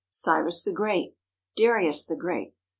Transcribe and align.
Cyrus 0.09 0.63
the 0.63 0.71
Great. 0.71 1.15
Darius 1.55 2.03
the 2.03 2.15
Great. 2.15 2.55